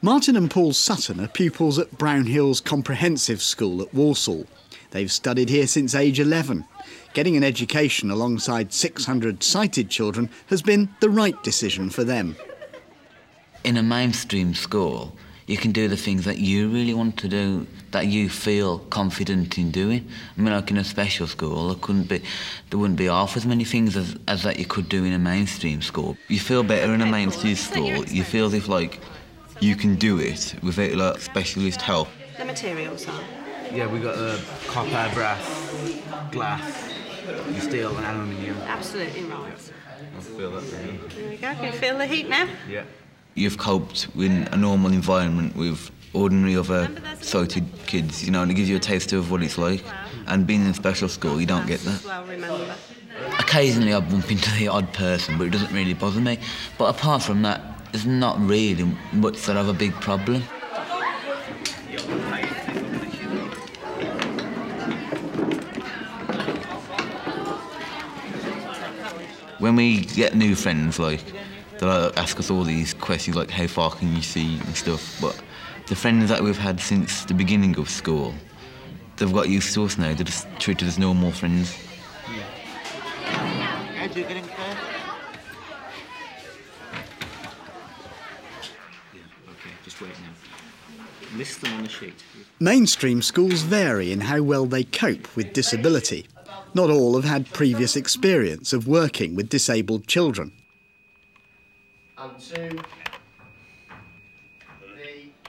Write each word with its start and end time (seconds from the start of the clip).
Martin 0.00 0.36
and 0.36 0.48
Paul 0.48 0.72
Sutton 0.72 1.18
are 1.20 1.26
pupils 1.26 1.76
at 1.76 1.98
Brownhills 1.98 2.60
Comprehensive 2.60 3.42
School 3.42 3.82
at 3.82 3.92
Walsall. 3.92 4.46
They've 4.92 5.10
studied 5.10 5.48
here 5.48 5.66
since 5.66 5.92
age 5.92 6.20
11. 6.20 6.64
Getting 7.14 7.36
an 7.36 7.42
education 7.42 8.08
alongside 8.08 8.72
600 8.72 9.42
sighted 9.42 9.90
children 9.90 10.30
has 10.46 10.62
been 10.62 10.88
the 11.00 11.10
right 11.10 11.42
decision 11.42 11.90
for 11.90 12.04
them. 12.04 12.36
In 13.64 13.76
a 13.76 13.82
mainstream 13.82 14.54
school, 14.54 15.16
you 15.48 15.56
can 15.56 15.72
do 15.72 15.88
the 15.88 15.96
things 15.96 16.24
that 16.26 16.38
you 16.38 16.68
really 16.68 16.94
want 16.94 17.16
to 17.16 17.28
do, 17.28 17.66
that 17.90 18.06
you 18.06 18.28
feel 18.28 18.78
confident 18.78 19.58
in 19.58 19.72
doing. 19.72 20.08
I 20.36 20.40
mean, 20.40 20.54
like 20.54 20.70
in 20.70 20.76
a 20.76 20.84
special 20.84 21.26
school, 21.26 21.68
there 21.68 21.78
couldn't 21.80 22.08
be, 22.08 22.22
there 22.70 22.78
wouldn't 22.78 22.98
be 22.98 23.06
half 23.06 23.36
as 23.36 23.44
many 23.44 23.64
things 23.64 23.96
as, 23.96 24.14
as 24.28 24.44
that 24.44 24.60
you 24.60 24.64
could 24.64 24.88
do 24.88 25.04
in 25.04 25.12
a 25.12 25.18
mainstream 25.18 25.82
school. 25.82 26.16
You 26.28 26.38
feel 26.38 26.62
better 26.62 26.94
in 26.94 27.00
a 27.00 27.06
mainstream 27.06 27.56
school. 27.56 28.04
You 28.04 28.22
feel 28.22 28.46
as 28.46 28.54
if 28.54 28.68
like 28.68 29.00
you 29.60 29.76
can 29.76 29.96
do 29.96 30.18
it 30.18 30.54
without 30.62 30.94
like 30.94 31.20
specialist 31.20 31.82
help. 31.82 32.08
The 32.36 32.44
materials 32.44 33.08
are. 33.08 33.20
Yeah, 33.72 33.86
we 33.86 34.00
got 34.00 34.16
the 34.16 34.40
copper, 34.66 35.14
brass, 35.14 35.74
glass, 36.32 36.92
steel, 37.58 37.96
and 37.96 38.06
aluminium. 38.06 38.56
Absolutely 38.66 39.24
right. 39.24 39.52
I 40.16 40.20
feel 40.20 40.50
that. 40.52 40.70
There 40.70 41.28
we 41.28 41.36
go. 41.36 41.54
Can 41.54 41.64
you 41.64 41.72
feel 41.72 41.98
the 41.98 42.06
heat 42.06 42.28
now? 42.28 42.48
Yeah 42.68 42.84
you've 43.38 43.58
coped 43.58 44.08
in 44.16 44.48
a 44.48 44.56
normal 44.56 44.92
environment 44.92 45.54
with 45.56 45.90
ordinary 46.12 46.56
other 46.56 46.90
sighted 47.20 47.64
kids, 47.86 48.24
you 48.24 48.30
know, 48.30 48.42
and 48.42 48.50
it 48.50 48.54
gives 48.54 48.68
you 48.68 48.76
a 48.76 48.80
taste 48.80 49.12
of 49.12 49.30
what 49.30 49.42
it's 49.42 49.56
like. 49.56 49.84
And 50.26 50.46
being 50.46 50.66
in 50.66 50.74
special 50.74 51.08
school, 51.08 51.40
you 51.40 51.46
don't 51.46 51.66
get 51.66 51.80
that. 51.80 52.04
Well, 52.04 52.24
remember. 52.24 52.74
Occasionally 53.38 53.94
I 53.94 54.00
bump 54.00 54.30
into 54.30 54.50
the 54.56 54.68
odd 54.68 54.92
person, 54.92 55.38
but 55.38 55.46
it 55.46 55.50
doesn't 55.50 55.72
really 55.72 55.94
bother 55.94 56.20
me. 56.20 56.38
But 56.76 56.94
apart 56.94 57.22
from 57.22 57.42
that, 57.42 57.77
there's 57.92 58.06
not 58.06 58.38
really 58.40 58.84
much 59.12 59.42
that 59.46 59.56
have 59.56 59.68
a 59.68 59.72
big 59.72 59.92
problem. 59.94 60.42
When 69.58 69.74
we 69.74 70.02
get 70.02 70.36
new 70.36 70.54
friends, 70.54 70.98
like 70.98 71.20
they'll 71.78 72.12
ask 72.16 72.38
us 72.38 72.50
all 72.50 72.62
these 72.62 72.94
questions 72.94 73.36
like 73.36 73.50
how 73.50 73.66
far 73.66 73.90
can 73.90 74.14
you 74.14 74.22
see 74.22 74.58
and 74.58 74.76
stuff. 74.76 75.18
But 75.20 75.40
the 75.86 75.96
friends 75.96 76.28
that 76.28 76.40
we've 76.40 76.56
had 76.56 76.80
since 76.80 77.24
the 77.24 77.34
beginning 77.34 77.76
of 77.78 77.90
school, 77.90 78.34
they've 79.16 79.32
got 79.32 79.48
used 79.48 79.74
to 79.74 79.84
us 79.84 79.98
now. 79.98 80.14
They're 80.14 80.24
just 80.24 80.46
treated 80.58 80.86
as 80.86 80.98
normal 80.98 81.32
friends. 81.32 81.76
List 91.36 91.60
them 91.60 91.72
on 91.74 91.82
the 91.82 91.88
sheet. 91.88 92.22
Mainstream 92.58 93.22
schools 93.22 93.62
vary 93.62 94.12
in 94.12 94.20
how 94.20 94.40
well 94.42 94.66
they 94.66 94.84
cope 94.84 95.36
with 95.36 95.52
disability. 95.52 96.26
Not 96.74 96.90
all 96.90 97.16
have 97.16 97.24
had 97.24 97.52
previous 97.52 97.96
experience 97.96 98.72
of 98.72 98.86
working 98.86 99.34
with 99.34 99.48
disabled 99.48 100.06
children 100.06 100.52
and 102.18 102.38
two. 102.40 102.80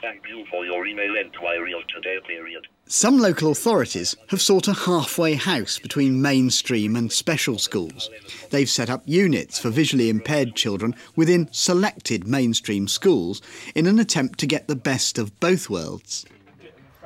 Thank 0.00 0.28
you 0.28 0.44
for 0.50 0.64
your 0.64 0.86
email 0.86 1.16
enquiry 1.16 1.72
of 1.72 1.86
today 1.86 2.18
period. 2.26 2.66
Some 2.86 3.18
local 3.18 3.50
authorities 3.50 4.14
have 4.28 4.40
sought 4.40 4.68
a 4.68 4.72
halfway 4.72 5.34
house 5.34 5.78
between 5.78 6.22
mainstream 6.22 6.94
and 6.96 7.10
special 7.10 7.58
schools. 7.58 8.10
They've 8.50 8.68
set 8.68 8.90
up 8.90 9.02
units 9.06 9.58
for 9.58 9.70
visually 9.70 10.08
impaired 10.08 10.54
children 10.54 10.94
within 11.16 11.48
selected 11.50 12.26
mainstream 12.26 12.88
schools 12.88 13.42
in 13.74 13.86
an 13.86 13.98
attempt 13.98 14.38
to 14.40 14.46
get 14.46 14.68
the 14.68 14.76
best 14.76 15.18
of 15.18 15.38
both 15.40 15.70
worlds. 15.70 16.26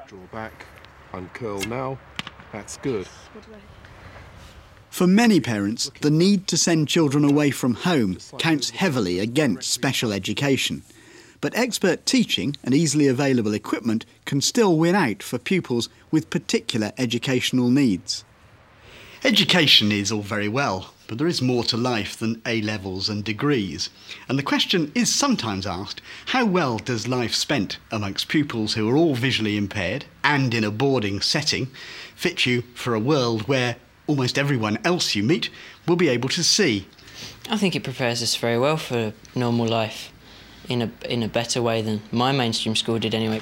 Draw 0.07 0.27
back, 0.33 0.67
uncurl 1.13 1.67
now. 1.69 1.99
That's 2.53 2.77
good. 2.79 3.07
For 4.91 5.07
many 5.07 5.41
parents, 5.41 5.91
the 6.01 6.11
need 6.11 6.49
to 6.49 6.57
send 6.57 6.89
children 6.89 7.25
away 7.25 7.53
from 7.53 7.75
home 7.75 8.19
counts 8.39 8.71
heavily 8.71 9.21
against 9.21 9.71
special 9.71 10.13
education. 10.13 10.83
But 11.41 11.57
expert 11.57 12.05
teaching 12.05 12.57
and 12.63 12.75
easily 12.75 13.07
available 13.07 13.55
equipment 13.55 14.05
can 14.27 14.41
still 14.41 14.77
win 14.77 14.95
out 14.95 15.23
for 15.23 15.39
pupils 15.39 15.89
with 16.11 16.31
particular 16.31 16.93
educational 16.99 17.71
needs. 17.71 18.25
Education 19.25 19.93
is 19.93 20.11
all 20.11 20.23
very 20.23 20.49
well, 20.49 20.95
but 21.07 21.19
there 21.19 21.27
is 21.27 21.43
more 21.43 21.65
to 21.65 21.77
life 21.77 22.17
than 22.19 22.41
A 22.47 22.63
levels 22.63 23.09
and 23.09 23.23
degrees. 23.23 23.91
And 24.29 24.39
the 24.39 24.43
question 24.43 24.93
is 24.95 25.15
sometimes 25.15 25.67
asked 25.67 26.01
how 26.27 26.45
well 26.45 26.79
does 26.79 27.09
life 27.09 27.35
spent 27.35 27.79
amongst 27.91 28.29
pupils 28.29 28.75
who 28.75 28.89
are 28.89 28.97
all 28.97 29.15
visually 29.15 29.57
impaired 29.57 30.05
and 30.25 30.55
in 30.55 30.65
a 30.65 30.71
boarding 30.71 31.21
setting 31.21 31.67
fit 32.15 32.47
you 32.47 32.63
for 32.75 32.95
a 32.95 33.01
world 33.01 33.49
where 33.49 33.77
almost 34.07 34.39
everyone 34.39 34.79
else 34.85 35.15
you 35.15 35.23
meet 35.23 35.51
will 35.87 35.97
be 35.97 36.09
able 36.09 36.29
to 36.31 36.45
see. 36.45 36.87
I 37.49 37.57
think 37.57 37.77
it 37.77 37.85
prepares 37.85 38.23
us 38.23 38.37
very 38.37 38.59
well 38.59 38.77
for 38.77 39.13
normal 39.35 39.67
life 39.67 40.13
in 40.71 40.83
a, 40.83 40.91
in 41.07 41.23
a 41.23 41.29
better 41.29 41.61
way 41.61 41.83
than 41.83 42.01
my 42.13 42.33
mainstream 42.33 42.77
school 42.77 42.99
did 42.99 43.15
anyway. 43.15 43.41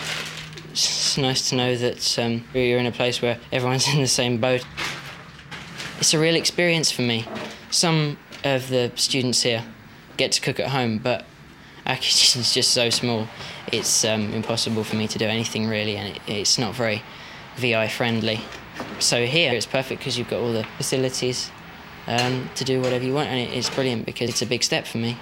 It's 0.70 1.18
nice 1.18 1.50
to 1.50 1.56
know 1.56 1.76
that 1.76 2.18
um, 2.18 2.44
you're 2.54 2.78
in 2.78 2.86
a 2.86 2.92
place 2.92 3.20
where 3.22 3.38
everyone's 3.52 3.86
in 3.94 4.00
the 4.00 4.08
same 4.08 4.40
boat. 4.40 4.66
It's 5.98 6.14
a 6.14 6.18
real 6.18 6.34
experience 6.34 6.90
for 6.90 7.02
me. 7.02 7.26
Some 7.70 8.18
of 8.44 8.68
the 8.68 8.90
students 8.96 9.42
here 9.42 9.62
get 10.16 10.32
to 10.32 10.40
cook 10.40 10.58
at 10.58 10.68
home, 10.70 10.98
but 10.98 11.26
our 11.86 11.96
kitchen 12.00 12.40
is 12.40 12.54
just 12.54 12.70
so 12.70 12.88
small. 12.88 13.28
It's 13.70 14.04
um, 14.04 14.32
impossible 14.32 14.84
for 14.84 14.96
me 14.96 15.06
to 15.08 15.18
do 15.18 15.26
anything 15.26 15.68
really, 15.68 15.96
and 15.96 16.16
it, 16.16 16.22
it's 16.26 16.58
not 16.58 16.74
very 16.74 17.02
VI 17.56 17.88
friendly. 17.88 18.40
So 19.00 19.26
here 19.26 19.52
it's 19.52 19.66
perfect 19.66 20.00
because 20.00 20.16
you've 20.16 20.30
got 20.30 20.40
all 20.40 20.52
the 20.52 20.64
facilities 20.78 21.50
um, 22.06 22.48
to 22.54 22.64
do 22.64 22.80
whatever 22.80 23.04
you 23.04 23.12
want, 23.12 23.28
and 23.28 23.52
it's 23.52 23.68
brilliant 23.68 24.06
because 24.06 24.30
it's 24.30 24.40
a 24.40 24.46
big 24.46 24.62
step 24.62 24.86
for 24.86 24.96
me. 24.98 25.18